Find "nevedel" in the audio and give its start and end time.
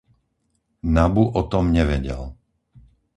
1.75-2.21